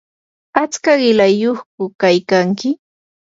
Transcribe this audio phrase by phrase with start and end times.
[0.61, 2.69] ¿atska qilayyuqku kaykanki?